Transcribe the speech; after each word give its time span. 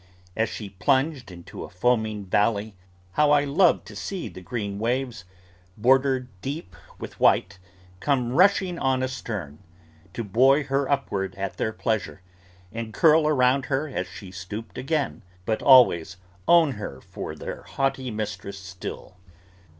As 0.35 0.49
she 0.49 0.67
plunged 0.71 1.31
into 1.31 1.63
a 1.63 1.69
foaming 1.69 2.25
valley, 2.25 2.73
how 3.11 3.29
I 3.29 3.43
loved 3.43 3.85
to 3.85 3.95
see 3.95 4.27
the 4.29 4.41
green 4.41 4.79
waves, 4.79 5.25
bordered 5.77 6.27
deep 6.41 6.75
with 6.97 7.19
white, 7.19 7.59
come 7.99 8.31
rushing 8.31 8.79
on 8.79 9.03
astern, 9.03 9.59
to 10.15 10.23
buoy 10.23 10.63
her 10.63 10.89
upward 10.91 11.35
at 11.35 11.57
their 11.57 11.71
pleasure, 11.71 12.23
and 12.71 12.95
curl 12.95 13.31
about 13.31 13.65
her 13.65 13.87
as 13.87 14.07
she 14.07 14.31
stooped 14.31 14.75
again, 14.79 15.21
but 15.45 15.61
always 15.61 16.17
own 16.47 16.71
her 16.71 16.99
for 16.99 17.35
their 17.35 17.61
haughty 17.61 18.09
mistress 18.09 18.57
still! 18.57 19.17